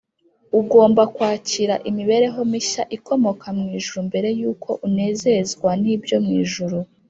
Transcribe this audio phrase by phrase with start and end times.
[0.59, 6.77] Ugomba kwakira imibereho mishya ikomoka mw’ijuru mbere yuko unezezwa n’ibyo mw’ijuru.